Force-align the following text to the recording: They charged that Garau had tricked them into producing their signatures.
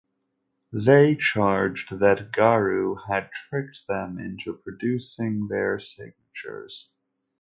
They 0.73 1.15
charged 1.15 1.99
that 1.99 2.31
Garau 2.31 2.95
had 3.07 3.29
tricked 3.31 3.85
them 3.87 4.17
into 4.17 4.55
producing 4.55 5.45
their 5.47 5.77
signatures. 5.77 6.89